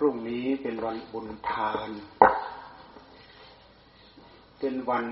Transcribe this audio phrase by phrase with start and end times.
[0.00, 1.90] พรุ่งนี้เป็นวันบุญทาน
[4.58, 5.06] เป็นวัน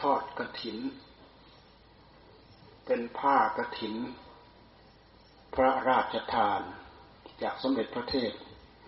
[0.00, 0.78] ทอดกระถิน
[2.86, 3.94] เป็นผ้ากระถิน
[5.54, 6.60] พระราชทาน
[7.42, 8.32] จากสมเด็จพระเทพ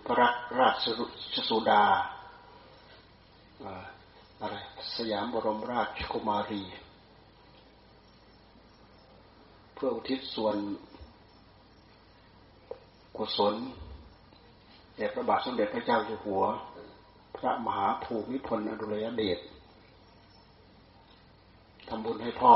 [0.07, 0.29] พระ
[0.59, 0.85] ราช
[1.49, 1.85] สุดา
[4.41, 4.57] อะไร
[4.97, 6.63] สยามบรมราชกุมารี
[9.75, 10.57] เพื่ออุทิศส่วน
[13.17, 13.57] กุศล
[15.01, 16.43] แด่พระบาทสมเด็จพระเจ้าอยู่หัว
[17.37, 19.39] พระมหาภูมิพลอดุลยเดช
[21.89, 22.55] ทำบุญให้พ่อ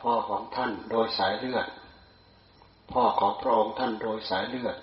[0.00, 1.66] พ่อของท่านโดยสายเลือด
[2.92, 4.76] พ่อของพระองค์ท่านโดยสายเลือด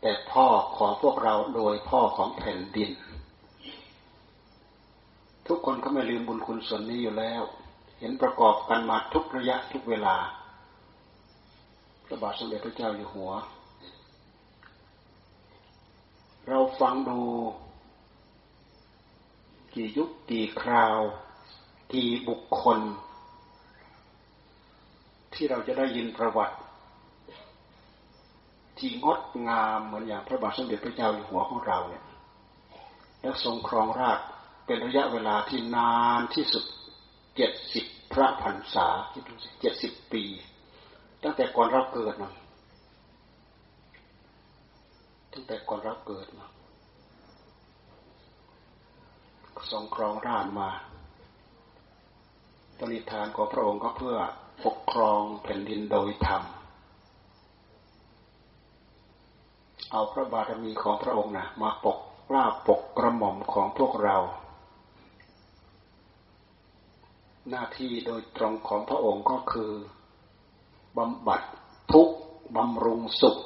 [0.00, 0.46] แต่พ่อ
[0.78, 2.90] ของพวกเราโดยพ่อของแผ่นดิน
[5.46, 7.42] ทุกคนก็ไม่ลืมบุญคุณส่วนนี้อยู่แล้ว
[7.98, 10.16] เห็นประกอบกันมาทุกระยะทุกเวลา
[12.12, 13.30] ระบาทสมเด็จพระเจ้าอยู่หัว
[16.48, 17.20] เราฟังดู
[19.74, 20.98] กี่ยุคกี่คราว
[21.92, 22.78] กี่บุคคล
[25.34, 26.56] ที่เราจะได้ยินประวัติ
[28.78, 32.04] ที่งดงามเหมือนอย่างพระบาทสมเด็จพระเจ้าอยู่หัวของเราเนี่ย
[33.20, 34.18] แล้วทรงครองราช
[34.66, 36.64] เป็นระยะเวลาที่นานที่สุด
[37.36, 40.24] เจ็ดสิบพระพรรษาคิดดูสิเจ็ดสิบปี
[41.22, 42.30] ตั้งแต่ก่อนเราเกิดมา
[45.32, 46.46] ตั้งแต่ก่อนเราเกิดมา
[49.70, 50.68] ทรงครองราชมา
[52.78, 54.16] ปณิธานของพระองค์ก็เพื่อ
[54.64, 56.42] ปกครองแผ่นดินโดยธรรม
[59.92, 64.16] เอาพระบารมีของพระองค์นะมาปกกล้าปกกระหม่อมของพวกเรา
[67.50, 69.72] หน้าที่โดยตรงของพระองค์ก็คือ
[70.98, 71.42] บำบัด
[71.92, 72.08] ทุก
[72.56, 73.36] บำรุงสุข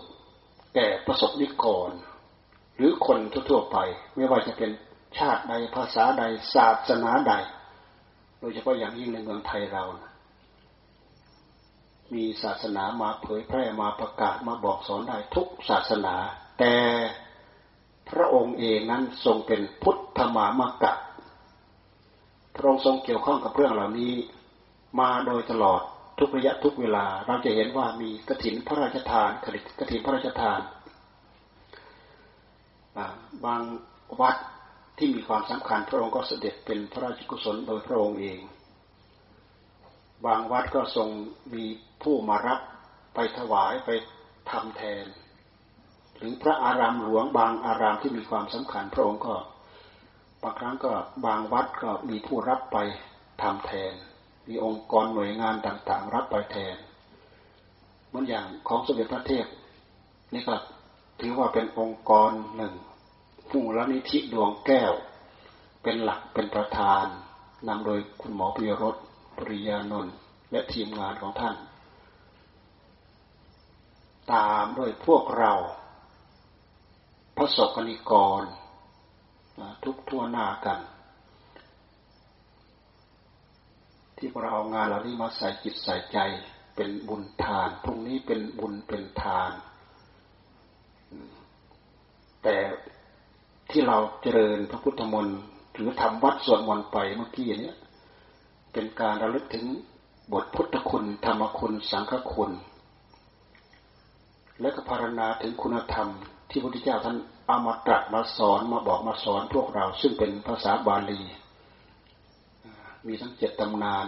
[0.75, 1.91] แก่ประสบนิกร
[2.77, 3.79] หรือคนทั่วๆไป
[4.15, 4.71] ไม่ว่าจะเป็น
[5.19, 6.23] ชาติใดภาษาใด
[6.55, 7.35] ศาสนาใด
[8.41, 10.13] โดยเฉพาะอย่างยิ่งในเมืองไทยเรานะ
[12.15, 16.15] มีศาสนามาเผยแพร่มาประกาศมาบอกสอนได้ทุกศาสนา
[16.59, 16.75] แต่
[18.09, 20.93] พระองค์เองนั้นทรงเป็นพุทธมามกะ
[22.55, 24.15] พระองค์ทรงเกี่ยวข้องกับเรื่องเหล่านี้
[25.01, 25.83] มาโดยตลอด
[26.19, 29.31] ทุกระยะทุกเวลา เราจะเห็นว่ามีกระถินพระราชทาน
[29.79, 30.61] กระถินพระราชทาน
[33.45, 33.63] บาง
[34.21, 34.37] วัด
[34.99, 38.41] ที่มีความสำคัญ พระองค์ก็เสด็จเป็นพระราชกุศลโดยพระองค์เอง
[40.27, 41.09] บางวัดก็ทรง
[41.55, 41.65] มี
[42.03, 42.61] ผู้มารับ
[43.15, 43.91] ไปถวายไป
[44.51, 45.07] ทำแทน
[46.17, 49.37] หรือพระอารามหลวงบางอารามที่มีความสำคัญ พระองค์ก็
[50.43, 50.93] บางครั้งก็
[51.27, 52.79] บางวัดก็มีผู้รับไป
[53.43, 53.95] ทำแทน
[54.49, 56.77] มีองค์กรหน่วยงานต่าง ๆ รับไปแทน
[58.07, 59.47] เหมือนอย่างของสมเด็จพระเทพ
[60.33, 60.55] นี่ก็
[61.21, 62.75] ถือว่าเป็นองค์กรหนึ่ง
[63.51, 64.93] ผู้ละนิธิดวงแก้ว
[65.83, 67.05] เป็นหลักเป็นประธาน
[67.69, 68.97] นำโดยคุณหมอปิยรส
[69.37, 70.15] ปริยานนท์
[70.51, 71.57] และทีมงานของท่าน
[74.33, 75.53] ตามด้วยพวกเรา
[77.37, 78.43] พระสกนิกร
[79.85, 80.81] ทุกทั่วหน้ากัน
[84.17, 86.19] ที่เราเอางานเหล่านี้มาใส่จิตใส่ใจ
[86.77, 89.51] เป็นบุญทานพรุ่งนี้เป็นบุญเป็นทาน
[92.43, 92.57] แต่
[93.71, 95.41] ที่เราเจริญพระพุทธมนต์
[95.75, 97.73] หรือทำวัดสวดมนต์ไปเมื่อกี้นี้
[98.73, 99.67] เป็นการระลึกถึง
[100.33, 102.51] บทพุทธคุณธรรมคุณสังฆคุณ
[104.61, 106.09] และก็พารณาถึงคุณธรรม
[106.51, 107.17] ที่พระพุทธเจ้าท่าน
[107.47, 111.21] เอามาตรัสมาสอนมาบอกมาสอนพวกเราซึ่งเป็นภาษาบาลี
[113.07, 114.07] มีทั้งเจ็ดตำนาน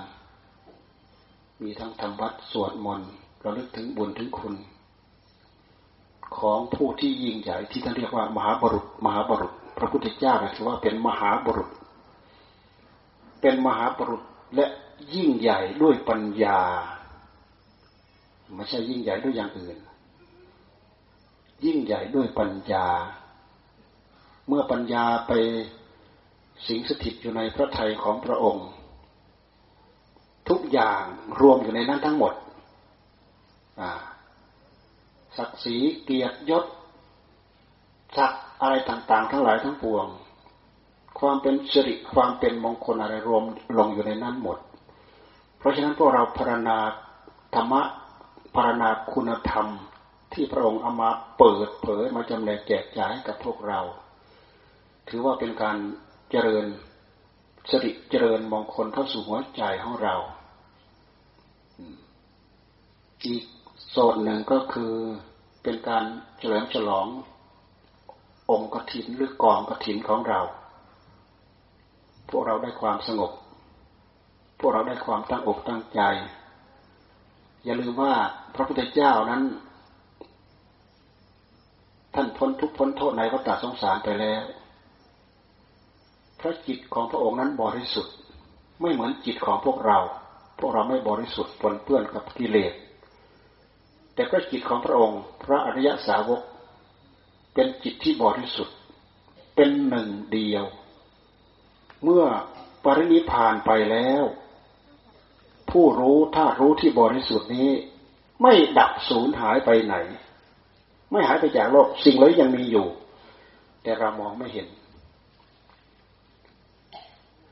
[1.63, 3.11] มีทั้งธรรมวัดสวดมนต์
[3.45, 4.55] ระลึกถึงบุญถึงคุณ
[6.39, 11.71] ของผู้ที่ยิ่งใหญ่ที่ท่านเรียกว่ามหาบรุษ มหาบรุษ พระพุทธเจ้านะถือว่าเป็นมหาบรุษ
[13.41, 14.23] เป็นมหาบรุษ
[14.55, 14.67] และ
[15.15, 16.61] ยิ่งใหญ่ด้วยปัญญา
[18.55, 19.79] ไม่ใช่ยิ่งใหญ่ด้วยอย่างอื่น
[21.65, 22.87] ยิ่งใหญ่ด้วยปัญญา
[24.47, 25.33] เมื่อปัญญาไป
[26.67, 28.69] สิงสถิตอยู่ในพระทัยของพระองค์
[30.49, 31.03] ทุกอย่าง
[31.41, 32.35] รวมอยู่ในนั้นทั้งหมด
[35.37, 36.65] ศักดิ์ศรีเกียรติยศ
[38.17, 40.07] ศักดิ์อะไรต่าง ๆ ทั้งหลายทั้งปวง
[41.19, 43.43] ความเป็นสิริความเป็นมงคลอะไรรวม
[43.79, 44.59] ลงอยู่ในนั้นหมด
[45.59, 46.79] เพราะฉะนั้นพวกเราพารณา
[47.55, 47.83] ธรรมะ
[48.55, 49.67] พารณาคุณธรรม
[50.33, 53.81] ที่พระองค์เอามาเปิดเผยมาจำแนกแจกจ่ายกับพวกเรา
[55.09, 55.77] ถือว่าเป็นการ
[56.31, 56.67] เจริญ
[57.71, 60.15] สิริเจริญมงคลเข้าสู่หัวใจของเรา
[63.25, 63.45] อีก
[63.91, 64.93] โซนหนึ่งก็คือ
[65.63, 66.05] เป็นการ
[66.39, 67.07] เฉลิมฉลอง
[68.51, 70.41] องค์กฐินหรือกองกฐินของเรา
[72.29, 73.33] พวกเราได้ความสงบ
[74.59, 76.01] พวกเราได้ความตั้งอกตั้งใจ
[77.65, 78.15] อย่าลืมว่า
[78.55, 79.43] พระพุทธเจ้านั้น
[82.15, 84.43] ท่านพ้นทุกพ้นโทษในวัฏสงสารไปแล้ว
[86.41, 88.15] พระจิตของพระองค์นั้นบริสุทธิ์
[88.81, 89.99] ไม่เหมือนจิตของพวกเรา
[90.59, 92.73] พวกเราไม่บริสุทธิ์ปนเปื้อนกับกิเลส
[94.19, 96.43] แต่พระจิตของพระองค์ พระอริยสาวก
[97.55, 98.77] เป็นจิตที่บริสุทธิ์
[99.57, 100.65] เป็นหนึ่งเดียว
[102.03, 102.25] เมื่อ
[102.85, 104.25] ปรินิพานไปแล้ว
[105.71, 107.71] ผู้รู้ถ้ารู้ที่บริสุทธิ์นี้
[108.43, 109.95] ไม่ดับสูญหายไปไหน
[111.11, 112.87] ไม่หายไปจากโลกสิ่งเหล่านี้ยังมีอยู่
[113.83, 114.69] แต่เรามองไม่เห็น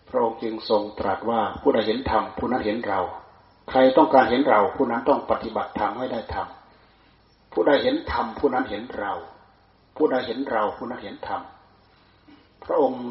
[0.08, 3.00] พระองค์จึงทรงตรัสว่าผู้ใดเห็นธรรมผู้นั้นเห็นเรา
[3.70, 6.48] ใครต้องการเห็นเราผู้นั้นต้องปฏิบัติธรรมให้ได้ธรรม
[7.52, 9.12] ผู้ใดเห็นธรรมผู้นั้นเห็นเรา
[9.96, 11.40] ผู้ใดเห็นเราผู้นั้นเห็นธรรม
[12.64, 13.04] พระองค์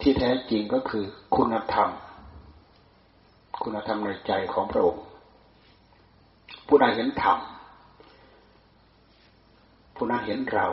[0.00, 1.04] ที่แท้จริงก็คือ
[1.36, 1.88] คุณธรรม
[3.62, 5.02] คุณธรรมในใจของพระองค์
[6.68, 7.38] ผู้ใดเห็นธรรม
[9.96, 10.66] ผู้นั้นเห็นเรา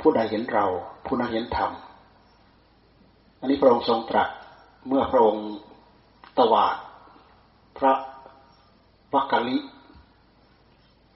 [0.00, 0.64] ผู้ใดเห็นเรา
[1.06, 1.70] ผู้นั้นเห็นธรรม
[3.40, 4.28] อันนี้พระองค์ทรงตรัส
[4.88, 5.46] เมื่อพระองค์
[6.38, 6.76] ตวาด
[7.78, 7.92] พระ
[9.14, 9.58] วักกะลิ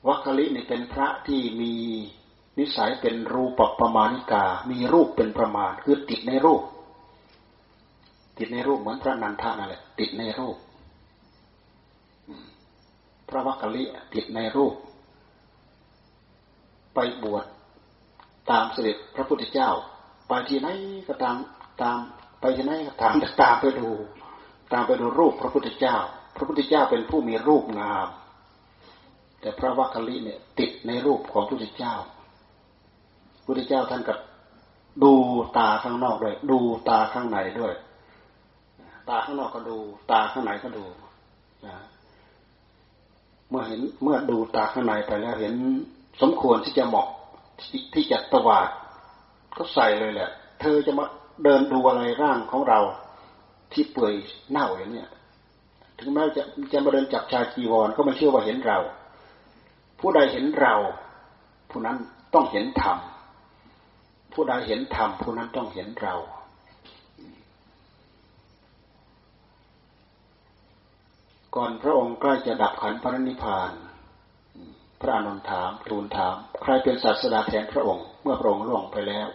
[0.09, 1.73] วัคคลินี่เป็นพระที่มี
[2.59, 6.63] นิสัยเป็นรูปประมาณิกา มีรูปเป็นประมาณ คือติดในรูป
[8.39, 10.57] ติดในรูปเหมือนพระนันทานั่นแหละ ติดในรูป
[13.29, 13.83] พระวัคคลิ
[14.15, 14.75] ติดในรูป
[16.95, 17.45] ไปบวช
[18.51, 19.71] ตามเสด็จพระพุทธเจ้า
[20.29, 20.69] ไปที่ไหน
[21.09, 21.37] ก็ตาม
[21.83, 21.99] ตาม
[22.41, 23.89] ไปที่ไหนก็ตามตามไปดู
[24.73, 25.97] ตามไปดูรูปพระพุทธเจ้า
[26.37, 28.09] พระพุทธเจ้าเป็นผู้มีรูปงาม
[29.41, 31.95] แต่พระวัคคลิเนี่ยติดในรูปของพระพุทธเจ้า
[33.37, 34.19] พระพุทธเจ้าท่านกับ
[35.05, 35.13] ดู
[35.59, 36.59] ตาข้างนอกด้วย ดู
[36.89, 37.75] ตาข้างในด้วย
[39.09, 39.77] ตาข้างนอกก็ดู
[40.11, 40.85] ตาข้างในก็ดู
[43.49, 45.55] เมื่อเห็นเมื่อดูตาข้างในไปแล้วเห็น
[46.21, 47.09] สมควรที่จะเหมาะ
[47.95, 48.69] ที่จะตวาด
[49.57, 50.31] ก็ใส่เลยแหละ
[50.61, 51.05] เธอจะมา
[51.45, 52.81] เดินดูอะไรร่างของเรา
[53.73, 54.15] ที่เปื่อย
[54.51, 55.11] เน่าอย่างเนี้ย
[55.99, 56.43] ถึงแม้จะ
[56.73, 58.79] จะมาเดินจับชาจีวรก็ไม่เชื่อว่าเห็นเรา
[60.01, 60.75] ผู้ใดเห็นเรา
[61.71, 61.99] ผู้นั้น
[62.35, 62.99] ต้องเห็นธรรม
[64.33, 66.15] ผู้ใดเห็นธรรมผู้นั้นต้องเห็นเรา
[71.57, 73.73] ก่อนพระองค์ใกล้จะดับขันพระนิพพาน
[75.01, 79.29] พระอนุนถามทูลถาม ใครเป็นศาสดาแทนพระองค์ เมื่อพระองค์ล่วงไปแล้ว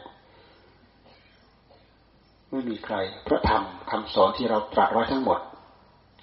[2.52, 2.96] ไม่มีใคร
[3.28, 5.40] พระธรรมคำสอนที่เราตรัสไว้ทั้งหมด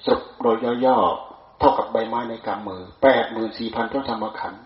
[0.04, 4.62] สรุปโดยย่อๆ เท่ากับใบไม้ในกำมือแปดหมื่นสี่พันพระธรรมขันธ์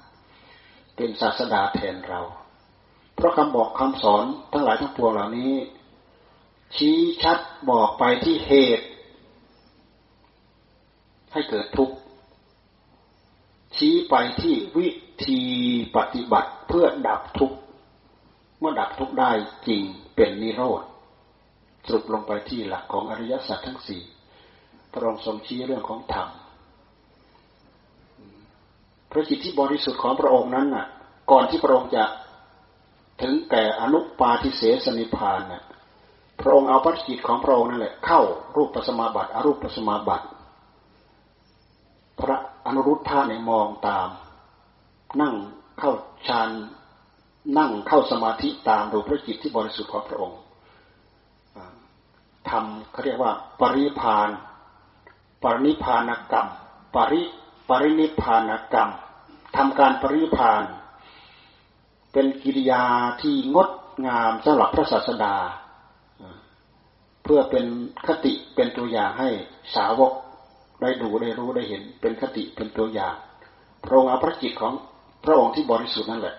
[0.96, 2.20] เป็นศาสดาแทนเรา
[3.16, 5.54] เพราะคำบอกคำสอนทั้งหลายทั้งปวงเหล่านี้
[6.76, 7.38] ชี้ชัด
[7.70, 8.86] บอกไปที่เหตุ
[11.32, 11.96] ให้เกิดทุกข์
[13.76, 14.88] ชี้ไปที่วิ
[15.26, 15.42] ธี
[15.96, 17.56] ปฏิบัติเพื่อดับทุกข์
[18.58, 19.30] เมื่อดับทุกข์ได้
[19.66, 19.82] จริง
[20.16, 20.82] เป็นนิโรธ
[21.86, 24.02] สรุปลงไปที่หลักของอริยสัจทั้งสี่
[24.92, 26.28] พระองค์ทรงชี้เรื่องของธรรม
[29.10, 30.86] พระจิตที่บริสุทธิ์ของพระองค์นั้นน่ะ
[31.30, 32.04] ก่อนที่พระองค์จะ
[33.22, 35.62] ถึงแก่อนุปาทิเสสนิพานน่ะ
[36.40, 38.20] พระองค์เอาพระจิตของพระองค์นั่นแหละเข้า
[38.56, 40.26] รูปปัสมาบัติอรูปปัสมาบัติ
[42.20, 42.36] พระ
[42.66, 44.08] อนุรุทธะในมองตาม
[45.20, 45.34] นั่ง
[45.78, 45.92] เข้า
[46.28, 46.50] ฌาน
[47.58, 50.38] นั่งเข้าสมาธิตามดูพระจิตที่บริสุทธิ์ของพระองค์
[52.50, 54.28] ทำเขาเรียกว่า ปริพาน
[55.42, 56.48] ปรินิพานกรรม
[56.94, 57.22] ปริ
[57.68, 58.90] ปรินิพานกรรม
[59.56, 60.62] ทำการปรินิพาน
[62.12, 62.84] เป็นกิริยา
[63.22, 63.68] ที่งด
[64.06, 65.34] งามสำหรับพระศาสดา
[67.22, 67.64] เพื่อเป็น
[68.06, 69.28] คติเป็นตัวอย่างให้
[69.74, 70.12] สาวก
[70.80, 73.14] ได้ดูได้รู้ได้เห็น เป็นคติเป็นตัวอย่าง
[73.84, 74.72] พระองค์เอาพระจิตของ
[75.24, 76.36] พระองค์ที่บริสุทธิ์นั่นแหละ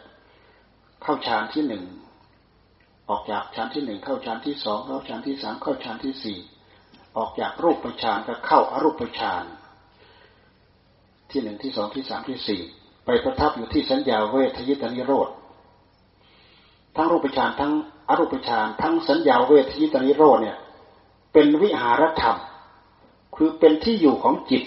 [1.04, 1.84] เข้าฌานที่หนึ่ง
[3.10, 6.38] ออกจากฌานที่หนึ่งเข้าฌานที่สองเข้าฌานที่สามเข้าฌานที่สี่
[7.18, 9.46] ออกจากรูปฌานก็เข้าอารูปฌาน
[11.32, 12.62] ที่หนึ่งที่สองที่สามที่สี่
[13.06, 15.30] ไปประทับอยู่ที่สัญญาเวทยิตานิโรธ
[16.96, 17.74] ทั้งรูปฌานทั้ง
[18.10, 20.58] อรูปฌานทั้งสัญญาเวทยิตานิโรธเนี่ย
[21.34, 22.38] เป็นวิหารธรรม
[23.36, 24.64] คือเป็นที่อยู่ของจิต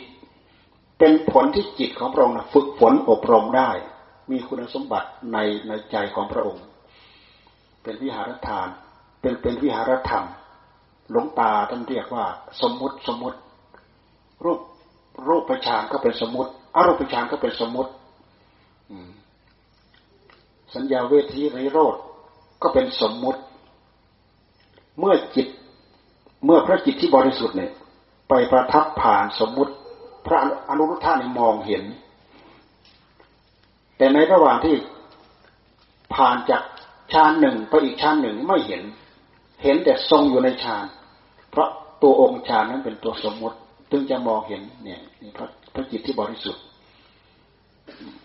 [0.99, 3.71] เป็นผลที่จิตของพระองค์ฝึกฝนอบรมได้
[4.31, 5.39] มีคุณสมบัติใน
[5.69, 6.65] ในใจของพระองค์
[7.87, 8.69] เป็นวิหารทาน
[9.21, 10.25] เป็นเป็นวิหารธรรม
[11.11, 12.25] หลวงตาท่านเรียกว่า
[12.63, 13.39] สมมุติสมมุติ
[14.45, 14.61] รูป
[15.29, 17.91] รูปฌานก็เป็นสมมติอรูปฌานก็เป็นสมมติ
[20.75, 21.97] สัญญาเวทีไรโรธ
[22.63, 23.41] ก็เป็นสมมุติ
[24.99, 25.47] เมื่อจิต
[26.45, 27.73] เมื่อพระจิตที่บริสุทธิ์เนี่ย
[28.29, 29.73] ไปประทับผ่านสมมุติ
[30.27, 30.39] พระ
[30.69, 31.85] อนุรุทธานี่มองเห็น
[33.97, 34.77] แต่ในระหว่างที่
[36.15, 36.63] ผ่านจาก
[37.13, 38.83] ฌานหนึ่งไปอีกฌานหนึ่งไม่เห็น
[39.63, 40.87] เห็นแต่ทรงอยู่ในฌาน
[41.51, 41.69] เพราะ
[42.03, 43.57] ตัวองค์ฌานนั้นเป็นตัวสมมติ
[43.91, 46.63] จึงจะมองเห็นเนี่ยนี่พระพระจิตที่บริสุทธิ์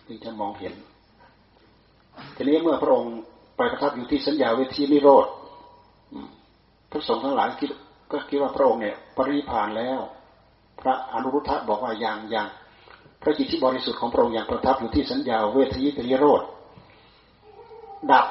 [0.07, 0.73] จึงจะมองเห็น
[2.35, 3.13] ทีนี้เมื่อพระองค์
[3.57, 5.27] ไปประทับอยู่ที่สัญญาเวทีนิโรธ
[6.91, 7.69] พระสงฆ์ทั้งหลายคิด
[8.11, 9.99] ก็คิดว่าพระองค์เนี่ย ปริพานแล้ว
[10.81, 12.47] พระอนุรุทธะบอกว่ายังยัง
[13.21, 16.41] พระจิตที่บริสุทธิ์ของพระองค์ยังประทับอยู่ที่สัญญาเวทีนิโรธ
[18.11, 18.25] ดับ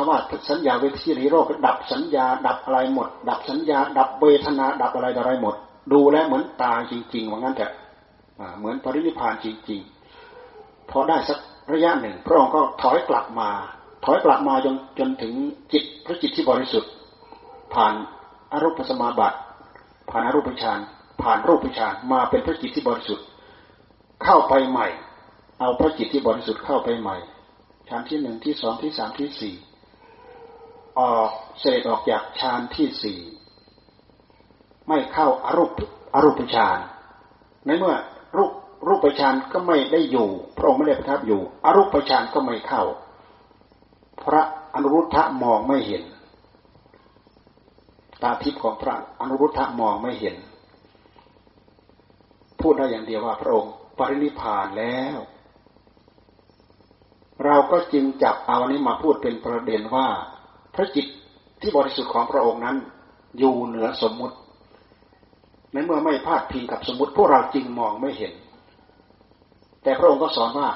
[0.00, 5.54] คำว่าสัญญาเวทีนิโรธดับสัญญา ดับอะไรหมด ดับสัญญา ดับเวทนา ดับอะไรอะไรหมด
[5.92, 7.66] ดูแลเหมือนตายจริงๆว่างั้นแต่
[8.58, 11.38] เหมือนปรินิพานจริงๆพอได้สัก
[11.72, 13.50] ระยะหนึ่ง พระองค์ก็ถอยกลับมา
[14.04, 15.32] ถอยกลับมาจนจนถึง
[15.72, 16.90] จิตพระจิตที่บริสุทธิ์
[17.74, 17.94] ผ่าน
[18.52, 19.38] อรูปสมาบัติ
[20.10, 20.80] ผ่านอรูปฌาน
[21.22, 23.24] ผ่านรูปฌานมาเป็นพระจิตที่บริสุทธิ์
[24.24, 24.86] เข้าไปใหม่
[25.60, 27.16] เอาพระจิตที่บริสุทธิ์เข้าไปใหม่
[27.88, 29.54] ฌานที่หนึ่งที่สองที่สามที่สี่
[30.98, 33.20] ออกเสด็จออกจากฌานที่สี่
[34.88, 35.70] ไม่เข้าอารูป
[36.14, 36.78] อรูปฌาน
[37.66, 37.96] ในเมื่อ
[38.36, 38.52] รูป
[38.88, 42.82] รูปฌานก็ไม่ได้อยู่ พระองค์ไม่ได้ประทับอยู่อรูปฌานก็ไม่เข้า
[44.22, 44.42] พระ
[44.74, 46.02] อนุรุทธะมองไม่เห็น
[48.22, 50.36] ตาทิพย์ของพระอนุรุทธะมองไม่เห็น
[52.60, 55.18] พูดได้อย่างเดียวว่าพระองค์ปรินิพานแล้ว
[57.44, 60.08] เราก็จึงจับเอานี้มาพูดเป็นประเด็นว่า
[60.80, 61.06] พระจิต
[61.60, 62.76] ที่บริสุทธิ์ของพระองค์นั้น
[63.38, 64.36] อยู่เหนือสมมุติ
[65.72, 68.32] ในเมื่อไม่พาดพิงกับสมมติพวกเราจึงมองไม่เห็น
[69.82, 70.68] แต่พระองค์ก็สอนว่า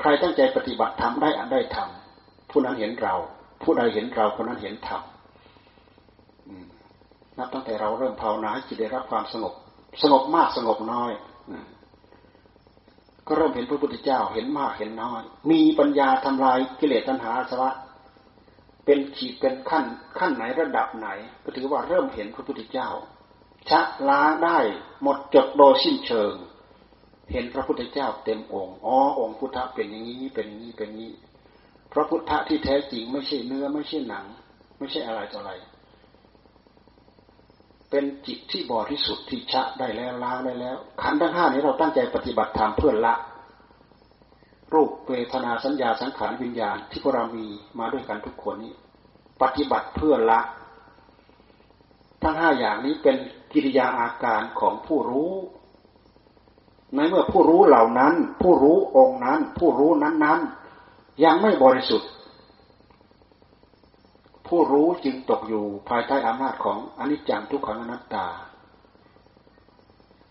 [0.00, 3.14] ใครตั้งใจปฏิบัติทำได้อันได้ทำผู้นั้นเห็นเรา
[3.62, 5.02] ผู้ใดเห็นเราคนนั้นเห็นธรรม
[7.38, 9.54] นับตั้งแต่เราเริ่มภาวนาให้จิตได้รับความสงบ
[10.02, 11.12] สงบมากสงบน้อย
[13.26, 17.70] ก็เริ่มเห็นพระพุทธเจ้าเห็นมากเห็นน้อย มีปัญญาทำลายกิเลสตัณหาสวะ
[18.84, 19.84] เป็นขีดเป็นขั้น
[20.18, 21.08] ขั้นไหนระดับไหน
[21.42, 22.88] ก็ถือว่าเริ่มเห็นพระพุทธเจ้า
[23.68, 24.58] ชะล้างได้
[25.02, 26.34] หมดจดโดยสิ้นเชิง
[27.32, 31.12] เห็นพระพุทธเจ้าเต็มองค์อ๋อองค์พุทธะเป็นอย่างนี้เป็นอย่างนี้เป็นนี้
[31.92, 34.24] พระพุทธะที่แท้จริงไม่ใช่เนื้อไม่ใช่หนัง
[34.78, 35.52] ไม่ใช่อะไรต่ออะไร
[37.90, 43.14] เป็นจิตที่บริสุทธิ์ที่ชะได้แล้วล้างได้แล้วขันธ์ทั้งห้านี้เราตั้งใจปฏิบัติธรรมเพื่อละ
[44.74, 47.46] รูปเวทนาสัญญาสังขารวิญญาณ ที่พวกเรามี
[47.78, 48.74] มาด้วยกันทุกคนนี้
[49.42, 50.40] ปฏิบัติเพื่อละ
[52.22, 53.16] ทั้งห้าอย่างนี้เป็น
[53.52, 55.32] กิริยาอาการของผู้รู้
[56.94, 62.10] ในเมื่อผู้รู้เหล่านั้น ผู้รู้องค์นั้น ผู้รู้นั้นๆ ยังไม่บริสุทธิ์
[64.46, 68.26] ผู้รู้จึงตกอยู่ภายใต้อำนาจของอนิจจังทุกขังอนัตตา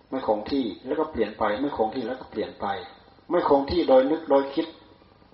[0.10, 2.65] ไม่คงที่แล้วก็เปลี่ยนไป ไม่คงที่แล้วก็เปลี่ยนไป
[3.31, 4.67] ไม่คงที่โดยนึกโดยคิด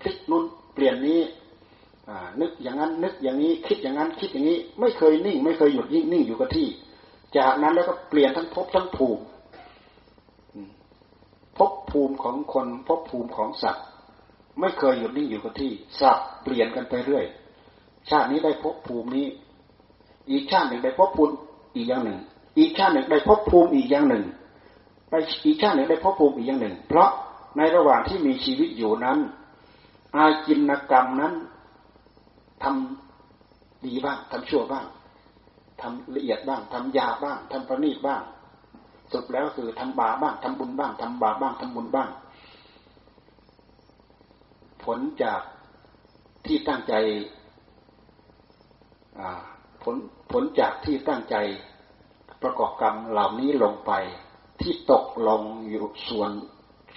[0.03, 1.21] คิดนู้นเปลี่ยนนี้
[2.41, 6.67] นึกอย่างนั้นนึกอย่างนี้ คิดอย่างนั้นคิดอย่างนี้ ไม่เคยนิ่ง ไม่เคยหยุดยิ่งนิ่งอยู่กับที่
[7.37, 9.23] จากนั้นแล้วก็เปลี่ยนทั้งภพทั้งภูมิ
[11.57, 13.85] ภพภูมิของคนภพภูมิของสัตว์
[14.59, 17.25] ไม่เคยหยุดนิ่งอยู่กับที่สับเปลี่ยนกันไปเรื่อย
[18.09, 19.27] ชาตินี้ได้พบภูมินี้
[20.31, 21.33] อีกชาติหนึ่งได้พบภูมิ
[21.75, 22.19] อีกอย่างหนึ่ง
[22.57, 24.23] อีกชาติหนึ่งได้พบภูมิอีกอย่างหนึ่ง
[25.09, 25.13] ไป
[25.45, 27.09] อีกชาติหนึ่งได้พบภูมิอีกอย่างหนึ่ง เพราะ
[27.57, 29.19] ในระหว่างที่มีชีวิตอยู่นั้น
[30.15, 31.33] อาจินกรรมนั้น
[32.63, 34.85] ทำดีบ้างทำชั่วบ้าง
[35.81, 38.21] ทำละเอียดบ้างทำยาบ้างทำประณีตบ้าง
[39.13, 42.09] สุดแล้วคือทำบาบ้างทำบุญบ้างทำบาบ้างทำบุญบ้าง
[44.83, 45.41] ผลจาก
[46.45, 46.93] ที่ตั้งใจ
[49.83, 49.95] ผล
[50.31, 51.35] ผลจากที่ตั้งใจ
[52.43, 53.91] ประกอบกรรมเหล่านี้ลงไป
[54.61, 56.31] ที่ตกลงอยู่ส่วน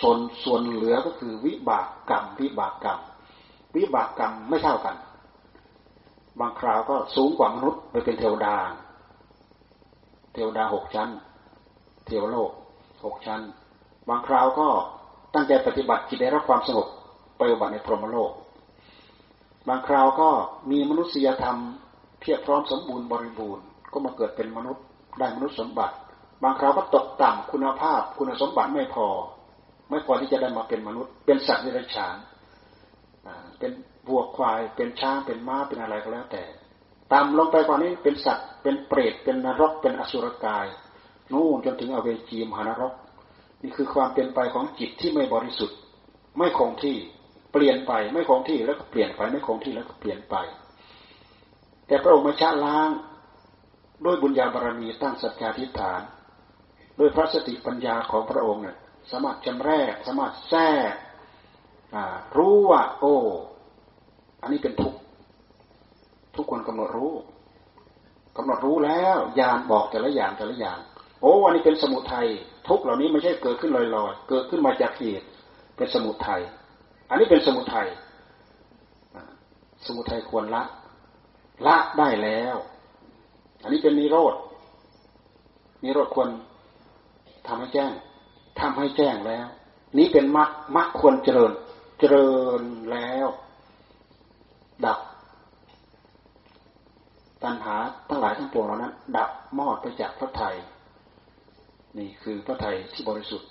[0.00, 3.00] ส่วนส่วนเหลือก็คือวิบากกรรม วิบากกรรม
[3.76, 4.96] วิบากกรรมไม่เท่ากัน
[6.40, 8.56] บางคราวก็สูงกว่ามนุษย์ไปเป็นเทวดา
[10.34, 11.10] เทวดาหกชั้น
[12.06, 12.50] เทวโลก
[13.04, 13.40] หกชั้น
[14.08, 14.68] บางคราวก็
[15.34, 16.86] ตั้งใจปฏิบัติจิตได้รับความสงบ
[17.36, 18.30] ไปอุบัติในพรหมโลก
[19.68, 20.28] บางคราวก็
[20.70, 21.58] มีมนุษยธรรม
[22.20, 24.84] เพียบพร้อมสมบูรณ์บริบูรณ์ก็มาเกิดเป็นมนุษย์
[25.18, 25.94] ได้มนุษย์สมบัติ
[26.42, 29.06] บางคราวก็ตกต่ำคุณภาพคุณสมบัติไม่พอ
[29.90, 32.16] ไม่พอที่จะได้มาเป็นมนุษย์ เป็นสัตว์ในรัจฉาน
[33.58, 33.72] เป็น
[34.08, 36.44] วัวควายเป็นช้างเป็นม้าเป็นอะไรก็แล้วแต่
[37.12, 40.66] ต่ำลงไปกว่านี้เป็นสัตว์เป็นเปรตเป็นนรกเป็นอสุรกาย
[41.32, 42.92] นู่นจนถึงอเวจีมหานรก
[43.62, 45.78] นี่คือความเปลี่ยนไปของจิตที่ไม่บริสุทธิ์
[46.38, 46.96] ไม่คงที่
[47.52, 50.34] เปลี่ยนไปไม่คงที่แล้วก็เปลี่ยนไปไม่คงที่แล้วก็เปลี่ยนไป
[51.86, 52.88] แต่พระองค์มาชะล้าง
[54.04, 56.00] ด้วยบุญญาบารมีตั้งสัจจาธิฐาน
[56.98, 58.76] ด้วยพระสติปัญญาของพระองค์เนี่ย
[59.10, 60.92] สามารถจำแรก สามารถแทรก
[62.36, 63.14] รู้ว่าโอ้
[64.42, 64.94] อันนี้เป็นทุก
[66.36, 67.14] ทุกคนกำหนดรู้
[68.36, 70.78] กำหนดรู้แล้วยานบอกแต่ละอย่างแต่ละอย่าง
[71.20, 72.26] โอ้อันนี้เป็นสมุทัย
[72.68, 75.26] ทุกเหล่านี้ไม่ใช่เกิดขึ้นลอยๆ เกิดขึ้นมาจากเหตุ
[75.76, 76.40] เป็นสมุทัย
[77.10, 77.88] อันนี้เป็นสมุทัย
[79.86, 80.62] สมุทัยควรละ
[81.66, 82.56] ละได้แล้ว
[83.62, 84.34] อันนี้เป็นนิโรธ
[85.84, 86.28] นิโรธควร
[87.46, 87.92] ทำให้แจ้ง
[88.60, 89.46] ทำให้แจ้งแล้ว
[89.98, 91.52] นี้เป็นมรรคมรรคควรเจริญ
[91.98, 92.28] เจริ
[92.60, 92.62] ญ
[92.92, 93.26] แล้ว
[94.86, 94.98] ดับ
[97.42, 97.76] ตัณหา
[98.08, 100.54] ทั้งหลายทั้งปวงเหล่านั้น ดับมอดไปจากพระไทย
[101.98, 103.48] นี่คือพระไทยที่บริสุทธิ์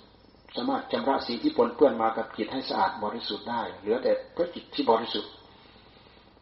[0.56, 5.30] สามารถชำระสิ่งที่ปนเปื้อนมากับจิตให้สะอาดบริสุทธิ์ได้ เหลือแต่พระจิตที่บริสุทธิ์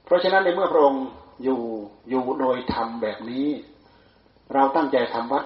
[0.05, 1.05] เพราะฉะนั้นในเมื่อพระองค์
[1.45, 1.61] อยู่
[2.09, 3.47] อยู่โดยธรรมแบบนี้
[4.55, 5.45] เราตั้งใจทำวัด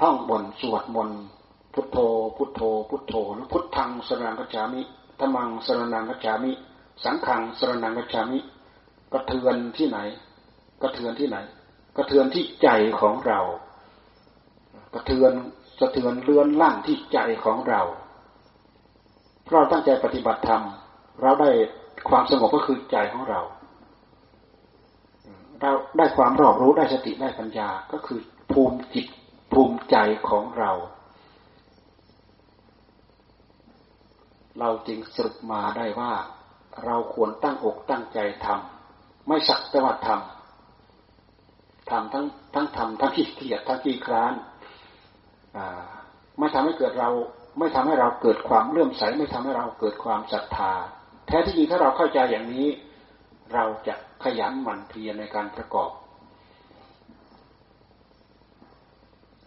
[0.00, 1.22] ท่องบนสวดมนต์
[1.74, 1.98] พุทโธ
[2.36, 2.60] พุทโธ
[2.90, 4.82] พุทโธหรือพุทธังสรนังกัจฉามิ
[5.18, 6.52] ธรรมังสรนังกัจฉามิ
[7.04, 8.38] สังขังสรนังกัจฉามิ
[9.12, 9.98] กระเทือนที่ไหน
[10.82, 11.36] กระเทือนที่ไหน
[11.96, 12.68] กระเทือนที่ใจ
[13.00, 13.40] ของเรา
[14.94, 15.32] กระเทือน
[15.80, 17.82] สะเทือนเลื่อนลั่นที่ใจของเรา
[19.50, 20.62] เราตั้งใจปฏิบัติธรรม
[21.22, 21.50] เราได้
[22.08, 23.40] ความสงบก็คือใจของเรา
[25.60, 28.20] เราได้ความรอบรู้ได้สติได้ปัญญาก็คือ
[28.52, 29.06] ภูมิจิต
[29.52, 29.96] ภูมิใจ
[30.28, 30.72] ของเรา
[34.60, 36.12] เราจึงสรุปมาได้ว่า
[36.84, 44.34] เราควรตั้งอกตั้งใจทำไม่สักแต่ว่าทำทำทั้งทั้งทำทั้งขี้เกียจทั้งขี้คร้าน
[46.38, 47.10] ไม่ทำให้เกิดเรา
[47.58, 50.72] ไม่ทำให้เราเกิดความเลื่อมใสไม่ทำให้เราเกิดความศรัทธา
[51.26, 52.68] แท้ที่จริงถ้าเราเข้าใจอย่างนี้
[53.54, 55.90] เราจะขยันหมั่นเพียรในการประกอบ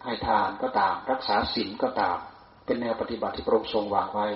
[0.04, 2.18] ให้ทานก็ตาม รักษาศีลก็ตาม
[2.66, 4.28] เป็นแนวปฏิบัติที่พระองค์ทรงวางไว้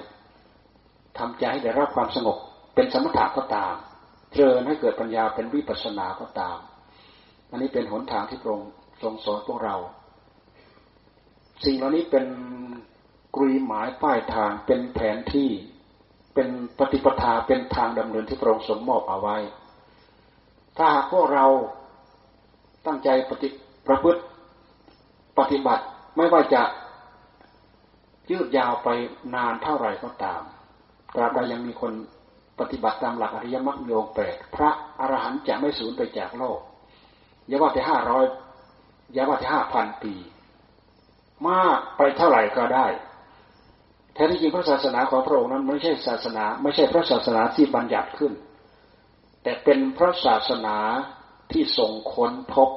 [1.19, 2.37] ทำใจให้ได้รับความสงบ
[2.75, 3.75] เป็นสมถะก็ตาม
[4.33, 6.57] เจริญให้เกิดปัญญาเป็นวิปัสสนาก็ตาม
[7.49, 9.75] อันนี้เป็นหนทางที่พระองค์ทรงสอนพวกเรา
[11.65, 12.25] สิ่งเหล่านี้เป็น
[13.35, 15.49] กรุยหมายป้ายทางเป็นแผนที่
[16.33, 19.37] เป็นปฏิปทาเป็นทางดำเนินที่พระองค์ทรงมอบเอาไว้
[20.77, 21.45] ถ้าหากพวกเรา
[22.85, 23.49] ตั้งใจปฏิ
[23.87, 24.21] ประพฤติ
[25.39, 25.83] ปฏิบัติ
[26.15, 26.61] ไม่ว่าจะ
[28.31, 28.89] ยืดยาวไป
[29.35, 30.41] นานเท่าไหร่ก็ตาม
[31.15, 31.93] ตราบใดยังมีคน
[32.59, 34.69] ปฏิบัติตามหลักอริยมรรคโยงแปดพระ
[34.99, 36.59] อรหันต์จะไม่สูญไปจากโลก
[37.47, 38.25] อย่าว่าแต่ห้าร้อย
[39.13, 40.13] อย่าว่าแต่ห้าพันปี
[41.47, 42.87] มากไปเท่าไหร่ก็ได้
[44.13, 48.33] แท้ที่จริงพระศาสนาของพระองค์นั้นไม่ใช่ศาสนา ไม่ใช่พระศาสนาที่บัญญัติขึ้น
[49.43, 50.77] แต่เป็นพระศาสนา
[51.51, 52.69] ที่ทรงค้นพบ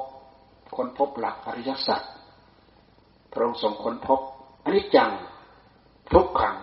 [0.75, 2.01] ค้นพบหลักอริยสัจ
[3.31, 4.19] พระองค์ทรงค้นพบ
[4.63, 5.11] อันนี้จัง
[6.13, 6.57] ทุกขัง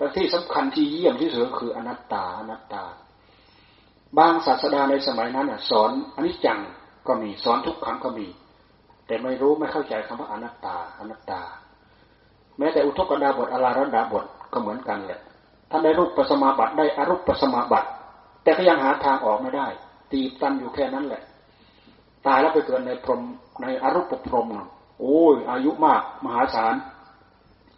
[0.00, 2.82] แต่ที่สำคัญที่เยี่ยมที่สุดก็คืออนัตตาอนัตตา
[4.18, 6.58] บางศาสดาในสมัยนั้นสอนอันนี้จัง
[7.06, 8.26] ก็มีสอนทุกขังก็มี
[9.06, 11.40] แต่ไม่รู้ไม่เข้าใจคำว่าอนัตตาอนัตตา
[12.58, 15.20] แม้แต่อุทกดาบทอาราดาบทก็เหมือนกันแหละ
[15.70, 17.88] ท่านได้รูปปัสมาบัติได้อรูปปัสมาบัติ
[18.42, 19.66] แต่ก็ยังหาทางออกไม่ได้
[20.12, 21.22] ตีตันอยู่แค่นั้นแหละ
[22.26, 23.20] ตายแล้วไปเกิดในพรม
[23.62, 24.46] ในอรูปพรม
[25.00, 26.74] โอ้ยอายุมากมหาศาล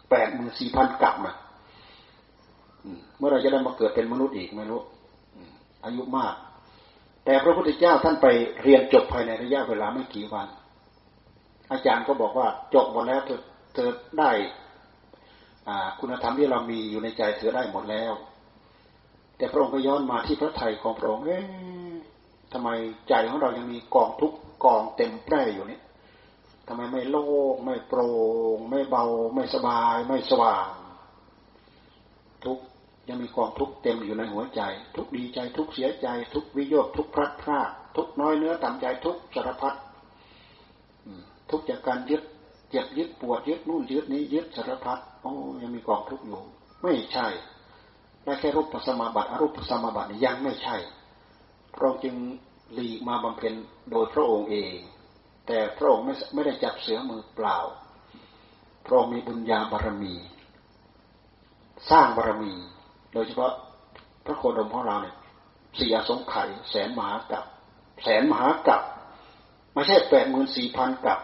[0.09, 1.33] แปดหมื่นสี่พันกลับมา
[3.17, 4.81] เมื่อไราจะได้มาเกิดเป็นมนุษย์อีกไม่รู้
[5.85, 6.33] อายุมาก
[7.25, 8.27] แต่พระพุทธเจ้าท่านไป
[8.63, 10.47] เรียนจบภายในระยะเวลาไม่กี่วัน
[11.71, 13.41] อาจารย์ก็บอกว่าจบหมดแล้วเธอ
[13.73, 14.31] เธอได้
[15.99, 18.13] คุณธรรมที่เรามีอยู่ในใจเธอได้หมดแล้ว
[19.37, 21.45] แต่พระองค์ก็ย้อนมาที่พระไทยของพระองค์เอ๊ะ
[22.53, 22.69] ทำไม
[23.09, 24.33] ใจของเรายังมีกองทุก
[24.65, 25.81] กองเต็มแปร่อยู่เนี่ย
[26.67, 28.09] ทำไมไม่โล่งไม่โปร่
[28.55, 30.67] งไม่เบา ไม่สบาย ไม่สว่าง
[32.45, 32.59] ทุก
[33.07, 34.61] ยังมีความทุกข์เต็มอยู่ในหัวใจ
[34.95, 39.75] ทุกดีใจทุกเสียใจ ทุกวิโยคทุกพลัดพรากทุกน้อยเนื้อต่ำใจทุกสารพัด
[41.49, 42.21] ทุกจากการยึด
[42.69, 46.41] เจ็บยึดปวดยึดนู่นยึดนี้ยึดสารพัดโอ้ยังมีกองทุกข์อยู่
[46.83, 47.27] ไม่ใช่
[48.23, 50.75] ได้แค่รูปปัสมาบัติอรูปปัสมาบัติยังไม่ใช่
[51.73, 52.15] พระองค์จึง
[52.73, 53.53] หลีกมาบำเพ็ญ
[53.91, 54.75] โดยพระองค์เอง
[55.47, 57.57] แต่พระองค์ไม่ไม่ได้จับเสือมือเปล่า
[58.85, 60.13] พระองค์มีบุญญาบารมี
[61.89, 62.53] สร้างบารมี
[63.13, 63.53] โดยเฉพาะ
[64.25, 65.15] พระโคดมของเราเนี่ย
[65.79, 67.43] สี่อสงไขยแสนมหากับ
[68.03, 68.81] แสนมหากับ
[69.73, 71.19] ไม่ใช่แปดหมื่นสี่พันกับ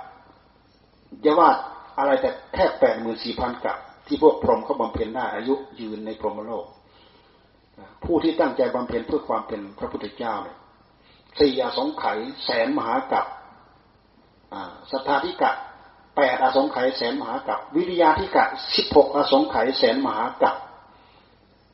[1.21, 1.49] อย่าว่า
[1.97, 6.65] อะไรแต่แค่แปดหมื่นสี่พันกับ ที่พวกพรหมเขาบำเพ็ญได้อายุยืนในพรหมโลก
[8.04, 10.58] ผู้ที่ตั้งใจบำเพ็ญเพื่อความเป็นพระพุทธเจ้าเนี่ย
[11.39, 13.25] สี่อสงไขยแสนมหากับ
[14.91, 15.52] สัทธาธิกะ
[16.17, 20.56] แปดอสงไขยแสนมหากับวิริยาธิกะสิบหกอสงไขยแสนมหากับ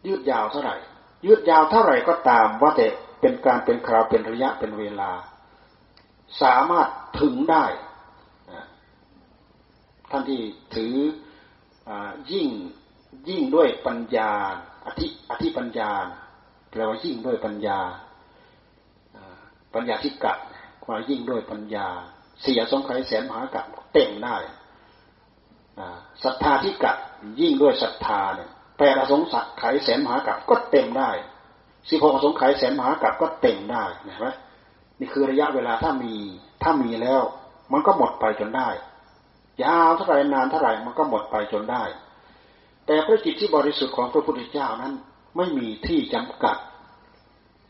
[0.08, 0.76] ยืดยาวเท่าไหร่
[1.26, 2.88] ยืดยาวเท่าไหร่ก็ตามว่าแต่
[3.22, 5.12] เป็นการเป็นคราวเป็นระยะเป็นเวลา
[6.42, 6.88] สามารถ
[7.20, 7.66] ถึงได้
[10.12, 10.42] ท่านที่
[10.76, 10.96] ถือ
[12.32, 12.48] ยิ่ง
[13.30, 14.32] ยิ่งด้วยปัญญา
[14.86, 15.92] อธิอธิปัญญา
[16.70, 17.80] แปลว่ายิ่งด้วยปัญญา
[19.74, 20.38] ปัญญาที่กัด
[20.86, 21.88] ความยิ่งด้วยปัญญา
[22.42, 24.36] เสียสงไขยแสนมหากับเต็มได้
[26.24, 26.98] ศรัทธาที่กัด
[27.40, 29.22] ยิ่งด้วยศรัทธาเนี่ย แปดอสง
[29.60, 31.10] ไขยแสนมหากับก็เต็มได้
[31.90, 34.28] สิบหกอสงไขยแสนมหากับก็เต็มได้เห็นไหม
[35.00, 36.14] นี่คือระยะเวลาถ้ามี
[36.64, 37.22] ถ้ามีแล้ว
[37.72, 38.70] มันก็หมดไปจนได้
[39.64, 41.84] ยาวเท่าไหร่นานเท่าไหร่มันก็หมดไปจนได้
[42.86, 44.94] แต่พระจิตที่บริสุทธิ์ของพระพุทธเจ้านั้น
[45.38, 46.58] ไม่มีที่จำกัด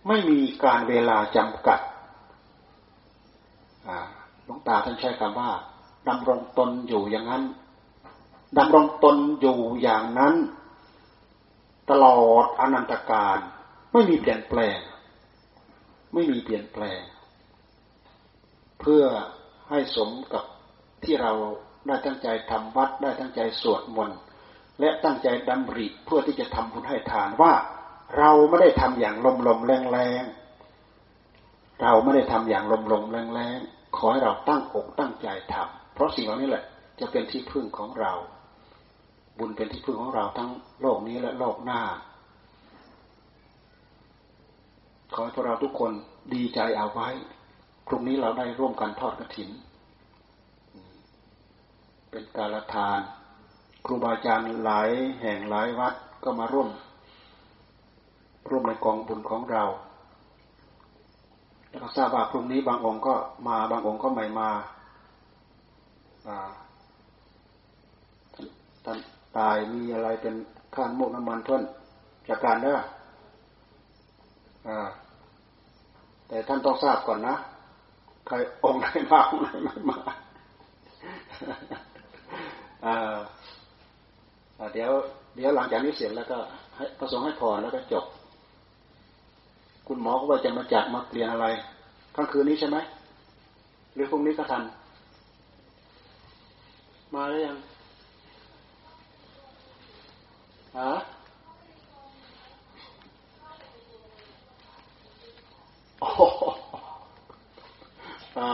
[0.08, 1.80] ไม่มีการเวลาจำกัด
[4.46, 5.52] หลวงตาท่านใช้คำว่า
[6.08, 7.44] ดำรงตนอยู่อย่างนั้น
[8.58, 10.36] ดำรงตนอยู่อย่างนั้น
[11.90, 13.40] ตลอดอนันตการ
[13.94, 14.80] ไม่มีเปลี่ยนแปลง
[16.14, 17.02] ไม่มีเปลี่ยนแปลง
[18.80, 19.04] เพื่อ
[19.70, 20.44] ให้สมกับ
[21.04, 21.34] ที่เรา
[21.88, 24.20] ได้ตั้งใจทำวัดได้ตั้งใจสวดมนต์
[24.80, 27.54] และตั้งใจดำริเพื่อที่จะทำบุญให้ทานว่า
[28.18, 30.24] เราไม่ได้ทำอย่างลมลมแรงแรง
[31.82, 33.60] เราไม่ได้ทำอย่างลมลมแรงแรง
[33.98, 36.64] ขอให้เราตั้งอกตั้งใจทำเพราะสิ่งเหล่านี้แหละ
[37.00, 38.14] จะเป็นที่พึ่งของเรา
[39.38, 40.50] บุญเป็นที่พึ่งของเราทั้ง
[40.82, 41.82] โลกนี้และโลกหน้า
[45.14, 45.92] ขอให้พวกเราทุกคน
[46.34, 47.10] ดีใจเอาไว้
[47.88, 49.50] พรุ่งนี้เราได้ร่วมกันทอดกระถิน
[52.12, 53.00] เป็นการละทาน
[53.86, 54.90] ครูบาอาจารย์หลาย
[55.22, 55.94] แห่งหลายวัด
[56.24, 56.70] ก็มาร่วม
[58.50, 59.64] ร่วมในกองบุญของเรา
[61.70, 63.16] แล้วก็ทราบว่าพรุ่งนี้บางองค์ก็
[63.48, 64.50] มาบางองค์ก็ไม่มา
[68.86, 68.98] ท่าน
[69.38, 70.36] ตายมีอะไรเป็น
[70.76, 71.64] ข้านมุกน้ำมันเพื่อน
[72.28, 72.78] จากการเด้อ
[76.28, 77.36] แต่ท่านต้องทราบก่อนนะ
[78.28, 79.98] ใครองค์ไหนมาองค์ไหนไม่มา
[84.74, 84.92] เดี๋ยว
[85.36, 86.38] เดี๋ยวหลังจากนี้เสร็จแล้วก็
[86.76, 88.06] ให้ประสงค์ให้พรแล้วก็จบ
[89.88, 91.48] คุณหมอก็ว่าจะมาจัดมาเปลี่ยนอะไร
[92.16, 92.78] กลางคืนนี้ใช่ไหม
[93.94, 94.64] หรือพรุ่งนี้ก็ทัน
[97.14, 97.58] มาแล้วยัง
[100.78, 100.92] ฮะ
[106.00, 106.08] โอ้
[108.38, 108.52] อ่า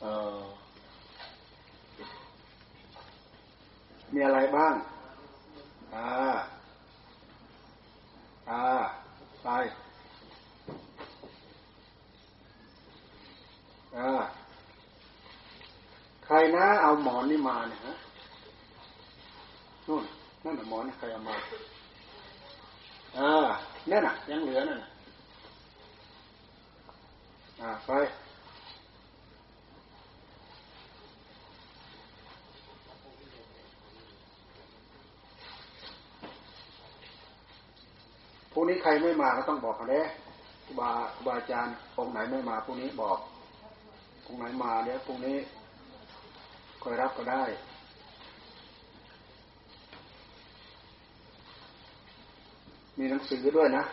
[0.00, 0.40] เออ
[4.12, 4.74] มีอะไรบ้าง
[5.94, 6.08] อ่า
[8.50, 8.64] อ่า
[9.42, 9.48] ไป
[13.96, 14.10] อ่า
[16.24, 17.94] ใครนะเอาหมอนนี่มาเนี่ยฮะ
[20.42, 21.34] นู่นนั่นหมอนใครเอามา
[23.18, 23.30] อ่า
[23.90, 24.90] นั่นน่ะ ยังเหลือนั่นน่ะ
[27.60, 27.90] อ่าไป
[38.52, 40.04] พรุ่งนี้ใครไม่มาก็ต้องบอกกันเลย
[40.78, 40.90] บา
[41.26, 43.18] บาอาจารย์องค์ไหนไม่มาพรุ่งนี้บอก
[44.26, 45.36] องค์ไหนมาเดี๋ยวพรุ่งนี้
[46.82, 47.42] คอยรับก็ได้
[52.98, 53.84] มีหนังสือด้วยนะ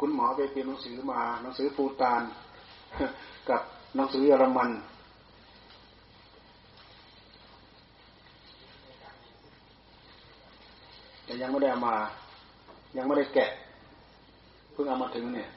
[0.00, 2.22] คุณหมอไปเปียนหนังสือมาหนังสือฟูตาน
[3.48, 3.60] กับ
[3.96, 4.70] หนังสือเยอรมัน
[11.24, 11.94] แต่ยังไม่ได้มา
[12.96, 13.50] ยังไม่ได้แกะ
[14.72, 15.48] เพิ่งเอามาถึงเนี่ย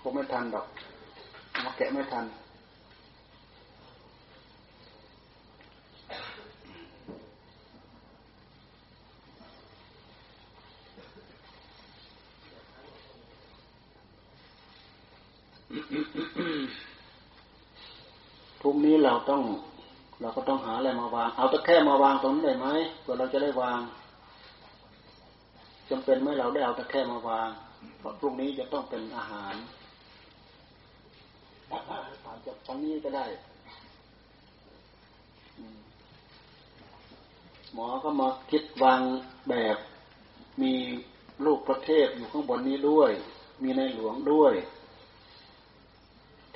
[0.00, 0.66] คงไม่ทันดอก
[1.64, 2.24] มาแกะไม่ทัน
[18.60, 19.42] พรุ่งนี้เราต้อง
[20.20, 22.66] เราก็ต้องหาอะไรมาวาง เอาตะแค่มาวางตรงนี้ได้ไหม
[23.02, 23.80] เพื่อเราจะได้วาง
[25.90, 27.48] จำเป็นไหมเราได้เอาตะแค่มาวาง
[27.98, 29.54] เพราะพรุ่งนี้จะต้องเป็นอาหาร
[32.24, 33.26] อาจจะตรงนี้ก็ได้
[37.72, 39.00] หมอก็มาคิดวาง
[39.48, 39.76] แบบ
[40.62, 40.72] มี
[41.44, 43.10] ลูกประเทศอยู่ข้างบนนี้ด้วย
[43.62, 44.54] มีในหลวงด้วย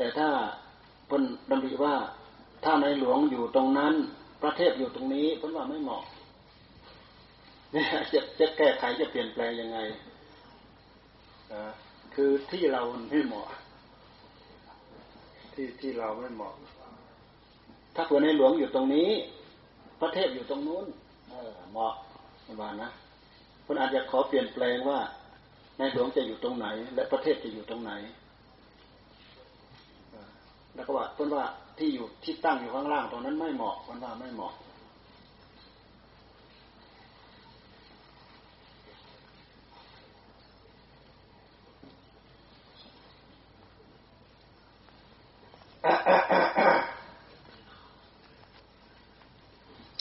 [0.00, 0.28] แต่ถ้า
[1.10, 1.94] พนดำริว่า
[2.64, 3.94] ถ้าในหลวงอยู่ตรงนั้น
[4.42, 6.02] ประเทศอยู่ตรงนี้พราะว่าไม่เหมาะ
[7.72, 9.78] เนี่ยจะจะแก้ไขจะเปลี่ยนแปลงยังไง
[12.14, 13.46] คือที่เราไม่เหมาะ
[15.54, 16.54] ที่ที่เราไม่เหมาะ
[17.94, 19.08] ถ้าเผื่อในหลวงอยู่ตรงนี้
[20.02, 20.86] ประเทศอยู่ตรงนู้น
[21.30, 21.92] เออเหมาะ
[22.46, 22.90] ประมาณนะ
[23.64, 25.00] คุณอาจจะขอเปลี่ยนแปลงว่า
[25.78, 27.92] ในหลวงจะอยู่ตรงไหน และประเทศจะอยู่ตรงไหน
[30.74, 31.44] แล้วก็ว่าเพื่อนว่า
[31.78, 34.52] ที่อยู่ที่ตั้งอยู่ข้างล่างตรงนั้นไม่เหมาะเพื่อนว่าไม่เหมาะ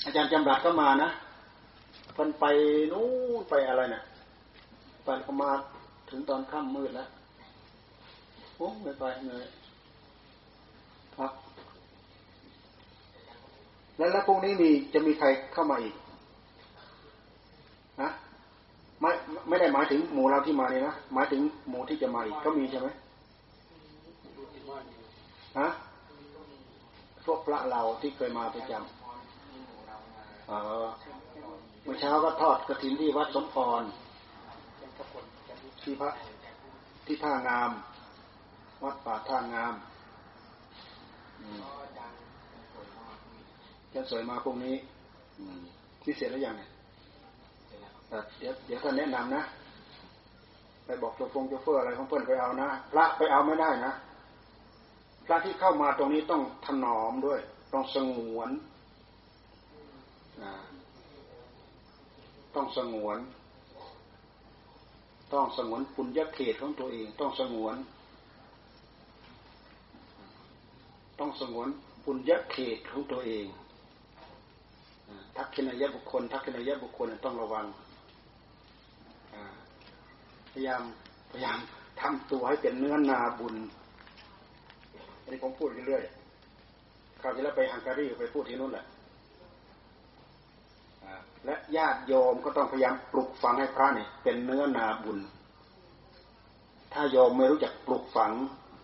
[0.05, 1.10] อาจารย์จำรัดก็มานะ
[2.13, 2.45] เพิ่นไป
[2.91, 3.05] นู้
[3.39, 4.03] นไปอะไรเนี่ย
[5.03, 5.51] ไปก็มา
[6.10, 7.10] ถึงตอนค่ำมืดแล้ว
[8.55, 9.45] โอ้ไม่ไปเหนื่อย
[11.15, 11.32] พัก
[13.99, 15.95] แล้วแล้วพรุ่งนี้มีจะมีใครเข้ามาอีก
[18.01, 18.09] นะ
[19.01, 19.12] ไม่
[19.47, 22.88] ไม่ได้หมายถึงหมู่เราที่มาเนี่ยนะหมายถึงหมู่ที่จะมาอีกก็มีใช่ไหม
[25.59, 25.67] ฮะ
[27.25, 28.93] พวกพระเราที่เคยมาประจำ
[31.83, 33.83] เมื่อเช้าก็ทอดกระถินที่วัดสมพร
[35.81, 36.09] ที่พระ
[37.05, 37.71] ที่ท่างาม
[38.83, 39.73] วัดป่าท่างาม
[43.93, 44.75] จะสวยมาพรุ่งนี้
[46.04, 46.69] ที่เสร็จแล้วยังเนี่ย
[48.39, 49.43] เดี๋ยวเดี๋ยวท่านแนะนำนะ
[50.86, 53.93] ไปบอกโจฟงโจเฟอร์อะไรของเพื่อนไปเอานะพระไปเอาไม่ได้นะ
[55.25, 57.39] พระที่เข้ามาตรงนี้ต้องถนอมด้วย
[57.73, 58.49] ต้องสงวน
[62.56, 63.17] ต้องสงวน
[65.34, 67.75] ต้องสงวนปุญญเขตของตัวเอง ต้องสงวน
[71.19, 71.67] ต้องสงวน
[72.04, 73.45] ปุญญเขตของตัวเอง
[75.38, 77.65] ทักษิณายบุคคล ทักษิณายบุคคลต้องระวัง
[80.52, 80.82] พยายาม
[81.32, 81.58] พยายาม
[82.02, 83.56] ทำตัวให้เป็นเนื้อนาบุญ
[85.22, 88.86] อันนี้ผมพูดเรื่อยๆคราวที่แล้วไปฮังการีไปพูดที่นู่นแหละ
[91.45, 95.19] และญาติโยมก็ต้องพยายามปลุกฝังให้พระเนี่ยเป็นเนื้อนาบุญ
[96.93, 98.32] ถ้าโยมไม่รู้จักปลุกฝัง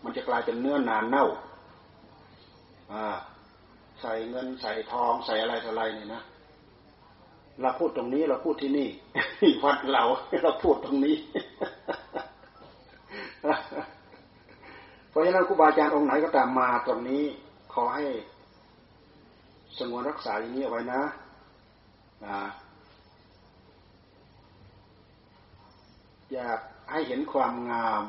[0.04, 1.26] มันจะกลายเป็นเนื้อนาเน่า
[4.00, 6.22] ใส่เงินใส่ทองใส่อะไรต่ออะไรเนี่ยนะ
[7.60, 8.88] เราพูดตรงนี้เราพูดที่นี่
[9.64, 10.04] วัดเรา
[10.42, 11.16] เราพูดตรงนี้
[15.10, 17.22] เพราะฉะนั้นครูบาอาจารย์องค์ไหนก็ตามมาตรงนี้
[17.74, 18.06] ขอให้
[19.78, 21.02] สงวนรักษาอย่างนี้เอาไว้นะ
[22.24, 22.40] นะ
[26.32, 28.02] อยากให้เห็นความงาม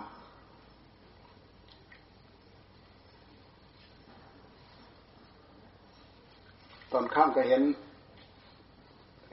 [6.87, 7.63] ต อนข้ามก็เห็น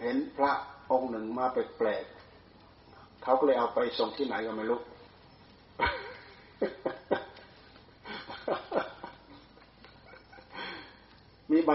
[0.03, 0.53] เห็นพระ
[0.91, 4.81] องค์หนึ่งมาแปลกๆเขาก็เลยเอาไปส่งที่ไหนก็ไม่รู้
[11.51, 11.71] มีใบ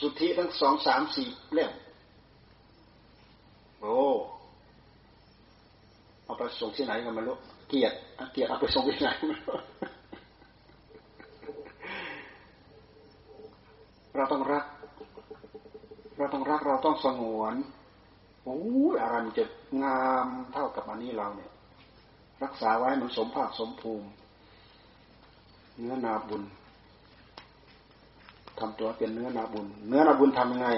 [0.00, 1.72] สุทธิทั้งสองสามสี่เล่ม
[3.80, 3.96] โอ้
[6.24, 7.96] เอาไปส่งที่ไหนกันมาลูกเกียรติ
[8.32, 9.10] เกียรติเอาไปส่งที่ไหน
[14.16, 14.64] เราต้องรัก
[16.18, 17.54] เราต้องรักเราต้อง สงวน
[18.44, 18.56] โอ้
[18.92, 19.44] ยอะไรมันจะ
[19.82, 21.50] งามเท่ากับอันนี้เราเนี่ย
[22.42, 24.06] รักษาไว้มันสมภาคสมภูมิ
[25.78, 26.42] เนื้อนาบุญ
[28.58, 30.68] ทำตัวเป็นเนื้อนาบุญ เนื้อนาบุญทำยังไง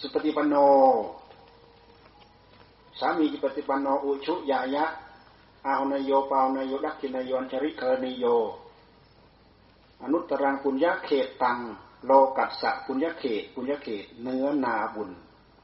[0.00, 0.54] สุปฏิปันโน
[2.98, 4.84] สามีจิปฏิปันโนอุชุยายะ
[5.66, 8.24] อานโยปาวนโยดักกินโยนชริเคนิโย
[10.02, 11.58] อนุตตรังปุญญาเขตตัง
[12.06, 15.10] โลกัสสะปุญญเขตปุญญเขตเนื้อนาบุญ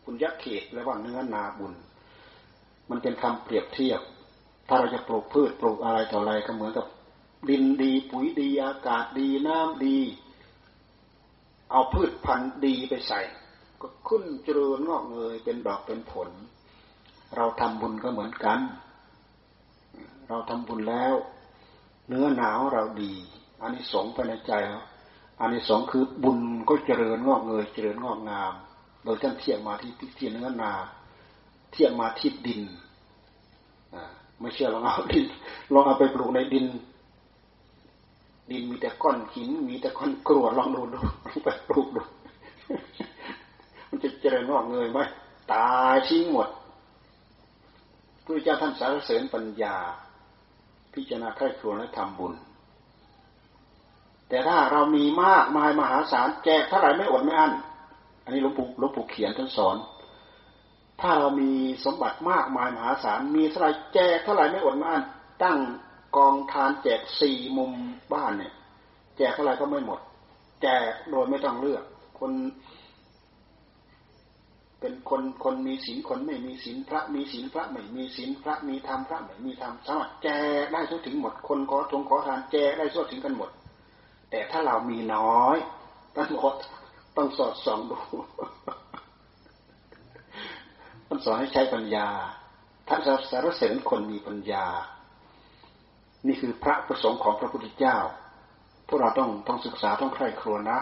[0.05, 1.73] ปุญญเขตแปลว่าเนื้อนาบุญ
[2.91, 4.01] มันเป็นคำเปรียบเทียบ
[4.69, 6.87] ถ้าเราจะปลูกพืชปลูกอะไรต่ออะไรก็เหมือนกับ
[7.49, 9.99] ดินดี ปุ๋ยดีอากาศดีน้ำดี
[11.71, 13.21] เอาพืชพันธุ์ดีไปใส่
[13.81, 16.29] ก็ขึ้นเจริญงอกเงยเป็นดอกเป็นผล
[17.37, 18.61] เราทำบุญก็เหมือนกัน
[20.29, 21.15] เราทำบุญแล้ว
[22.09, 23.13] เนื้อหนาวเราดี
[23.61, 24.83] อันนี้สงไปในใจเรา
[25.41, 28.53] อันนี้สองคือบุญก็เจริญงอกเงยเจริญงอกงาม
[29.05, 30.73] โดยท่านเทียบมาที่ที่เนื้อนา
[31.73, 32.63] เทียบมาที่ดิน
[34.41, 35.27] ไม่เชื่อลองเอาดิน
[35.73, 36.67] ลองเอาไปปลูกในดิน
[38.51, 40.99] ดินมีแต่ก้อนหิน มีแต่ก้อนกรวดลองดูดู
[41.45, 42.03] ไปปลูกดู
[43.89, 44.99] มันจะเจริญงอกเงยไหม
[45.53, 46.49] ตายชิ้งหมด
[48.25, 49.77] พุทธเจ้าท่านสารเสริญปัญญา
[50.95, 52.33] พิจารณาใคร่ครวญและทำบุญ
[54.31, 57.53] แต่ถ้าเรามีมากมายมหาศาลแจกเท่าไหร่ไม่อดไม่อั้น
[58.29, 59.77] นนี้หลวงปู่หลวงปู่เขียนท่านสอน
[61.01, 61.51] ถ้าเรามี
[61.85, 65.05] สมบัติมากมายมหาศาลมีเท่าไรแจกเท่าไรไม่อดไม่อั้น
[65.43, 65.59] ตั้ง
[66.17, 67.73] กองทานแจกสี่มุม
[68.13, 68.53] บ้านเนี่ย
[69.17, 70.01] แจกเท่าไรก็ไม่หมด
[70.63, 71.85] แจกโดยไม่ต้องเลือก
[72.19, 72.33] คน
[74.81, 80.29] เป็นคนคนมีศีลคนไม่มีศีลพระมีศีลพระไม่มีศีลพระมีธรรมพระไม่มีธรรมสามารถแจ
[80.63, 83.51] กได้ทั่วถึงหมด คนขอทงขอทานแจกได้ทั่วถึงกันหมด
[84.31, 85.57] แต่ถ้าเรามีน้อย
[86.15, 86.51] ต้องขอ
[87.17, 87.99] ต้องสอดส่องดู
[91.07, 92.09] ท่านสอนให้ใช้ปัญญา
[92.89, 94.65] ท่านสารเสริญคนมีปัญญา
[96.27, 97.97] นี่คือพระประสงค์ของพระพุทธเจ้า
[98.87, 100.81] พวกเราต้องต้องศึกษาต้องใคร่ครวญนะ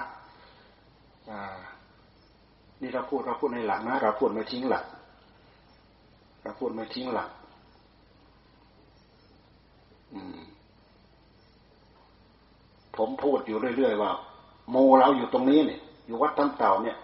[2.80, 4.84] นี่เราพูดเราพูดในหลังนะ เราพูดไม่ทิ้งหลัก
[6.42, 7.30] เราพูดไม่ทิ้งหลัก
[12.98, 14.10] ผมพูดอยู่เรื่อยๆว่า
[14.70, 16.96] โมเราอยู่ตรงนี้เนี่ยอยู่วัดตั้งเต่าเนี่ย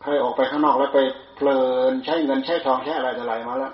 [0.00, 0.98] ใครออกไปข้างนอกแล้วไป
[1.34, 3.72] เพลินใช้เงินใช้ทองใช้อะไรอะไรมาแล้ว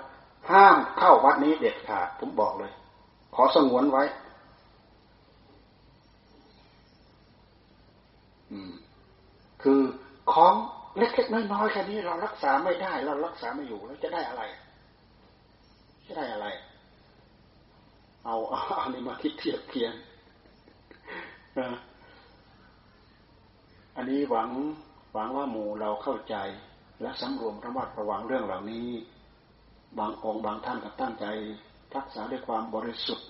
[0.49, 2.71] ห้ามเข้าวัดนี้เด็ดขาดผมบอกเลย
[3.35, 4.03] ขอสงวนไว้
[8.51, 8.71] อืม
[9.63, 9.81] คือ
[10.33, 10.53] ของ
[10.97, 14.43] เล็กๆน้อยๆแค่นี้เรารักษาไม่ได้ เรารักษาไม่อยู่แล้วจะได้อะไร
[16.07, 16.47] จะได้อะไร
[18.25, 19.93] เอาเอานี่มาคิดเทียบเคียง
[23.95, 24.49] อันนี้หวัง
[25.13, 26.35] หวังว่าหมู่เราเข้าใจ
[27.01, 28.87] และสำรวมระมัดระวังเรื่องเหล่านี้
[29.99, 31.25] บางองค์บางท่านก็ตั้งใจ
[31.95, 33.27] รักษาด้วยความบริสุทธิ์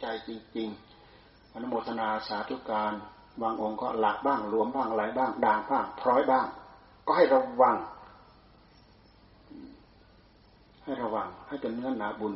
[0.00, 0.68] ใจจริง
[1.10, 2.92] ๆอนุโมทนาสาธุการ
[3.42, 6.46] บางองค์ก็หลักบ้างรวมบ้างอะไรบ้างด่างบ้างพร้อยบ้าง
[7.06, 7.76] ก็ให้ระวัง
[10.84, 12.34] ให้ระวังให้เป็นเนื้อหนาบุญ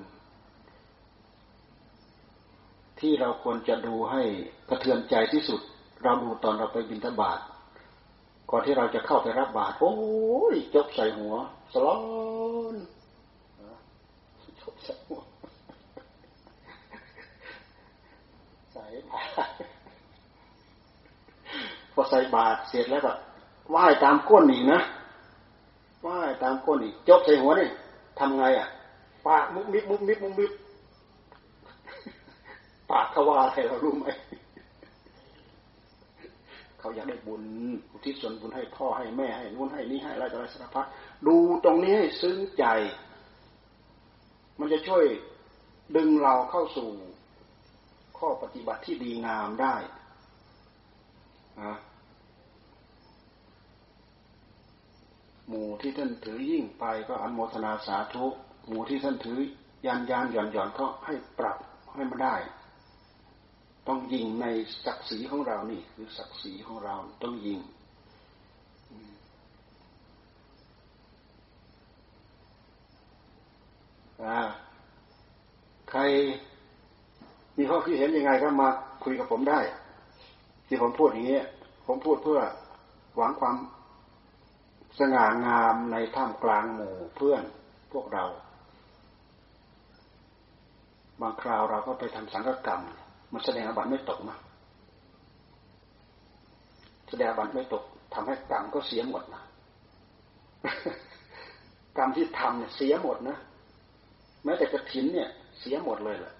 [3.03, 4.23] ที่เราควรจะดูให้
[4.69, 5.61] กระเทือนใจที่สุด
[6.03, 7.39] เราดูตอนเราไปบินทบาท
[8.51, 9.95] ก่อนที่เราจะเข้าไปรับบาตรโอ้
[10.53, 11.35] ยจบใส่หัว
[11.73, 11.97] สลอ
[12.75, 12.77] น
[14.61, 15.21] จบใส่หัว
[18.73, 19.55] ใส่บาตร
[21.93, 23.13] พอใส่บาตรเสร็จแล้วก็
[23.71, 24.81] ไหว้ตามก้นอีกนะ
[26.03, 27.69] ไหว้ตามก้นอีกจบใส่หัวนี่
[28.19, 28.69] ทำไงอะ
[29.27, 30.53] ปากมุกมิบมุกมิบมุกมิบ
[32.93, 34.07] ปากเขาว่าอะไรเรารู้ไหม
[36.79, 37.43] เขาอยากได้บุญ
[37.91, 40.87] อุทิศส่วนบุญให้พ่อให้แม่ให้นู้นให้นี้ให้อะไรต่ออะไรสารพัด
[41.27, 42.65] ดูตรงนี้ให้ซึ้งใจ
[44.59, 45.05] มันจะช่วย
[45.97, 46.91] ดึงเราเข้าสู่
[48.19, 49.75] ข้อปฏิบัติที่ดีงามได้
[51.63, 51.75] นะ
[55.49, 58.27] หมู่ที่ท่านถือยิ่งไปก็อนโมทนาสาธุ
[58.67, 59.39] หมู่ที่ท่านถือ
[59.87, 61.57] ยันยานหย่อนหย่อนก็ให้ปรับ
[61.95, 62.37] ให้มันได้
[63.89, 64.47] ต้องยิงใน
[64.85, 67.61] ศักดิ์ศรีของเรานี่คือศักดิ์ศรีของเราต้องยิง
[75.91, 76.01] ใคร
[77.57, 78.69] มีข้อคิดเห็นยังไงก็มา
[79.05, 79.61] คุยกับผมได้
[80.67, 81.41] ที่ผมพูดอย่างนี้
[81.87, 82.41] ผมพูดเพื่อ
[83.17, 83.57] หวังความ
[84.99, 87.43] สง่างามในท่ามกลางหมู่เพื่อน
[87.93, 88.25] พวกเรา
[91.21, 92.83] บางคราวเราก็ไปทำสังฆกรรม
[93.33, 94.39] มันแสดงอาบัติไม่ตกนะ
[97.09, 99.43] แสดงอาบัติไม่ตกทำให้กรรมก็เสียหมดนะ
[101.97, 103.37] กรรมที่ทำเนี่ยเสียหมดนะ
[104.45, 105.29] แม้แต่กระถินเนี่ย
[105.61, 106.35] เสียหมดเลยแหละ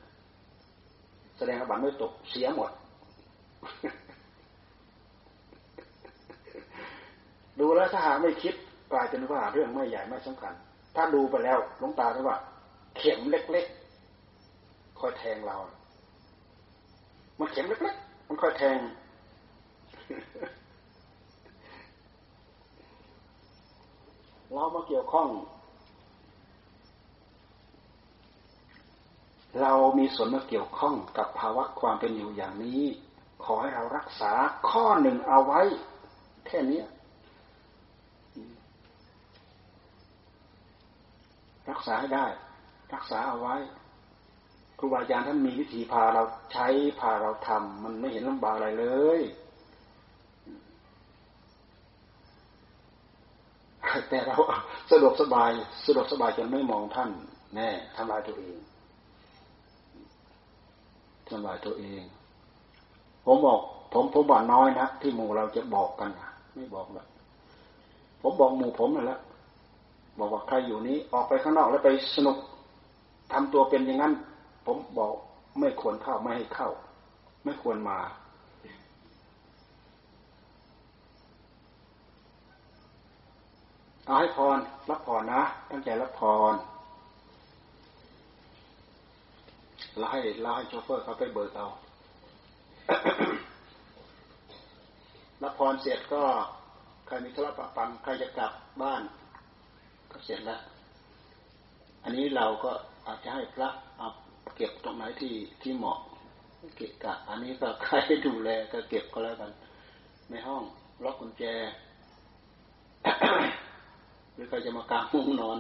[1.37, 2.71] แสดงอาบัติไม่ตก เสียหมด
[7.61, 8.55] ดูแล้วถ้าหาไม่คิด
[8.93, 10.55] กลายเป็นว่าเรื่องไม่ใหญ่ไม่สำคัญ
[10.97, 12.37] ถ้าดูไปแล้วลงตาได้ว่า
[12.97, 15.57] เข็มเล็กๆคอยแทงเรา
[17.43, 18.79] มันเข็มเล็กๆมันค่อยแทง
[24.53, 25.29] เรามาเกี่ยวข้อง
[29.61, 32.83] เรามีส่วนมาเกี่ยวข้องกับภาวะความเป็นอยู่อย่างนี้
[33.45, 34.33] ขอให้เรารักษา
[34.71, 35.61] ข้อหนึ่งเอาไว้
[36.47, 36.81] แค่นี้
[41.71, 42.27] รักษาให้ได้
[42.95, 43.57] รักษาเอาไว้
[44.83, 46.23] รูบาอาจารย์ท่านมีวิธีพาเรา
[46.53, 46.67] ใช้
[47.01, 48.87] พาเราทำมันไม่เห็นลำบากอะไรเล
[49.19, 49.21] ย
[54.09, 54.37] แต่เรา
[54.91, 55.51] สะดวกสบาย
[55.87, 57.11] สะดวกสบายจนไม่มองท่าน
[57.55, 58.57] แน่ทำลายตัวเอง
[61.29, 62.03] ทำลายตัวเอง
[63.27, 63.61] ผมบอก
[63.93, 66.11] ผมผมบอกน้อยนะที่หมู่เราจะบอกกัน
[66.55, 67.07] ไม่บอกหรอก
[68.23, 69.19] ผมบอกหมู่ผมนั่นแหละ
[70.19, 72.37] บอกว่าใครอยู่นี้ออกไปข้างนอกแล้วไปสนุก
[73.33, 74.15] ทำตัวเป็นอย่างนั้น
[74.67, 75.15] ผมบอก
[75.61, 76.71] ไม่ควรเข้าไม่ให้เข้า
[77.45, 77.99] ไม่ควรมา
[84.05, 84.59] เอาให้พร
[84.91, 86.55] รับพรนะ ตั้งใจรับพร
[89.97, 91.69] แล้วให้แล้วให้โชเฟอร์เขาไปเบิกเอา
[95.43, 96.23] รับพรเสร็จก็
[97.07, 98.53] ใครมีธุระปะปังใครจะกลับ
[98.83, 99.03] บ้าน
[100.11, 100.61] ก็เสร็จแล้ว
[102.05, 102.73] อันนี้เราก็
[103.07, 104.09] อาจจะให้พระเอา
[104.57, 105.99] เก็บตรงไหนที่ที่เหมาะ
[106.77, 107.95] เกะกะ อันนี้ก็ใคร
[108.27, 109.51] ดูแลก็เก็บก็แล้วกัน
[110.31, 110.63] ในห้อง
[111.05, 111.45] ล็อกกุญแจ
[114.35, 115.59] หรือใครจะมากางมุ้งนอน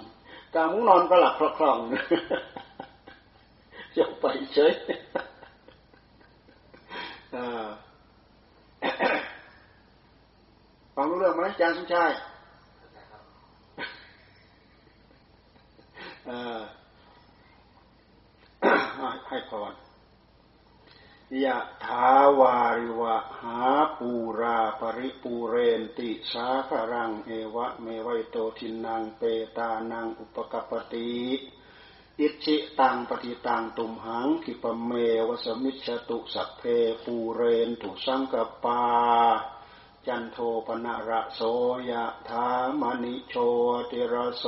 [0.55, 4.25] กางมุ้งนอนก็หลับคล่องๆจะไป
[4.55, 4.73] เฉย
[10.97, 12.13] ฟังรู้เรื่องไหมอาจารย์สุชาย
[16.29, 16.61] อ่า
[19.29, 19.73] ให้พร
[21.45, 23.61] ยะถาวาริวะหา
[23.99, 29.23] ปูรา ปะริปูเรนติสาคะรังเอวะเมวะ อิโตทินนังเป
[29.57, 31.13] ตานังอุปะกัปปะติ
[32.21, 34.91] อิจฉิตังปัตถิตังตุมหัง ขิปปะเม
[35.29, 36.63] วะ สะมิชฌะตุสัพเพ
[37.05, 38.83] ปูเรนตุสังกัปปา
[40.07, 41.41] จันโทปัณณะระโส
[41.91, 42.47] ยะถา
[42.81, 43.35] มะณิโช
[43.91, 44.45] ติระโส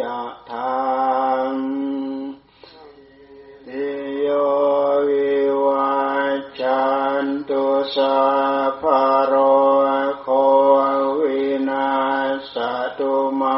[0.00, 0.18] ยะ
[0.50, 0.70] ถา
[1.54, 1.56] ม
[3.70, 4.28] โย
[5.08, 5.98] วิวั
[6.38, 6.86] จจั
[7.22, 7.64] นตุ
[7.94, 8.18] สั
[8.70, 8.82] พพ
[9.26, 9.34] โร
[10.22, 10.26] โค
[11.20, 11.90] วินา
[12.52, 12.54] ส
[12.98, 13.42] ตุม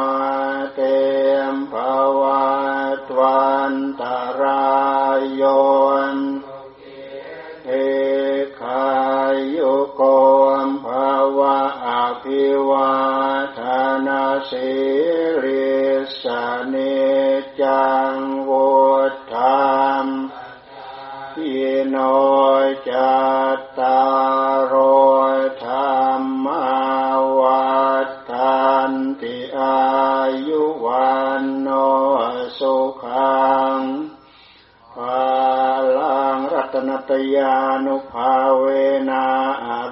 [37.11, 37.55] รัตนตยา
[37.85, 38.63] นุภาเว
[39.09, 39.25] นะ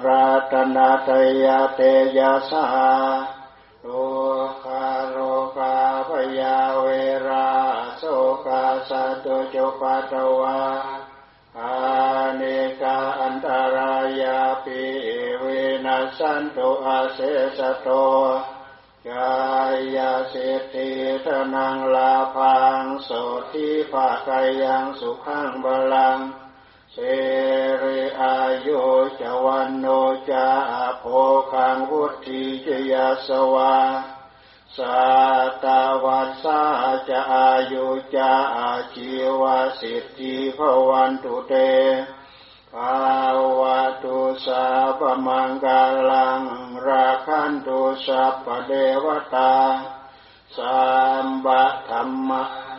[0.06, 1.10] รัตนาต
[1.44, 1.80] ยาเต
[2.18, 2.66] ยาสา
[3.82, 3.88] โล
[4.62, 5.16] คาโล
[5.56, 5.76] กา
[6.08, 6.86] พยาเว
[7.28, 7.50] รา
[7.98, 8.02] โส
[8.46, 8.90] กาส
[9.24, 10.60] ตุจปัตวา
[11.58, 11.74] อา
[12.36, 12.42] เน
[12.80, 14.82] กาอันตรายาปิ
[15.40, 15.46] เว
[15.84, 17.18] นัสันตุอาเส
[17.58, 17.88] สโต
[19.08, 19.34] กา
[19.96, 20.90] ยาสิทธิ
[21.24, 23.10] ธนังลาพังโส
[23.50, 26.20] ทิภาคายังสุขังบาลัง
[27.02, 27.06] เส
[27.82, 28.82] ริอายุ
[29.20, 29.86] จวันโน
[30.30, 30.48] จา
[31.00, 31.04] โภ
[31.52, 33.76] คังวุติจยาสวา
[34.76, 35.00] สา
[35.64, 36.60] ตาวัสสา
[37.08, 39.42] จะอายุจะอาชีว
[39.80, 41.54] สิทธิภวันตุเต
[42.74, 43.00] ภา
[43.58, 44.64] วะตุสา
[44.98, 46.40] ปมังกาลัง
[46.86, 48.72] ราคันตุสัพเด
[49.04, 49.54] วตา
[50.56, 50.80] สั
[51.24, 52.30] มบะธรรม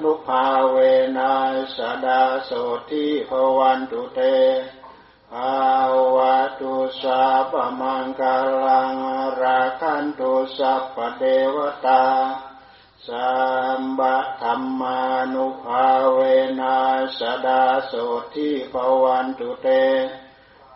[0.04, 0.78] นุภาเว
[1.18, 1.34] นั
[1.78, 2.52] สดาโส
[2.90, 4.20] ทิภวันตุเต
[5.34, 5.68] ภา
[6.16, 7.22] วะตุสา
[7.52, 8.36] ปมังกา
[8.66, 8.96] ลัง
[9.42, 11.24] ราคันตุสัพเด
[11.56, 12.06] วตา
[13.08, 13.32] สั
[13.80, 15.02] มบะธรรมา
[15.34, 16.20] นุภาเว
[16.60, 16.78] นั
[17.20, 17.94] สดาโส
[18.36, 19.68] ทิภวันตุเต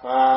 [0.06, 0.32] ภา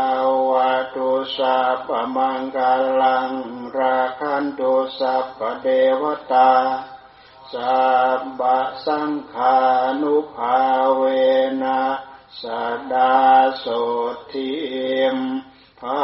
[0.50, 2.72] วะตุสัพมังกา
[3.02, 3.30] ลัง
[3.78, 5.66] ราคันตุสัพเด
[6.00, 6.52] วตา
[7.54, 7.82] สั
[8.20, 9.58] พพะสังขา
[10.02, 10.60] นุภา
[10.96, 11.02] เว
[11.62, 11.82] นะ
[12.40, 12.44] ส
[12.92, 13.16] ดา
[13.58, 13.66] โส
[14.32, 14.52] ทิ
[15.14, 15.16] ม
[15.80, 16.02] ภา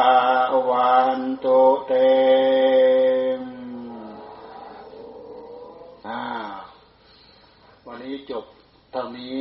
[0.69, 1.93] วันตุเต
[7.87, 8.45] วันนี้จบ
[8.93, 9.39] เท่านี้